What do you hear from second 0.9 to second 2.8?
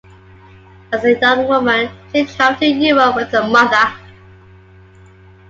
As a young woman, she traveled to